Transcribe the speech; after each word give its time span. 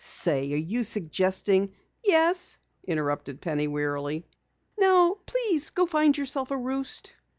"Say, 0.03 0.51
are 0.51 0.57
you 0.57 0.83
suggesting?" 0.83 1.73
"Yes," 2.03 2.57
interrupted 2.87 3.39
Penny 3.39 3.67
wearily. 3.67 4.25
"Now 4.75 5.17
please 5.27 5.69
go 5.69 5.85
find 5.85 6.17
yourself 6.17 6.49
a 6.49 6.57
roost!" 6.57 7.13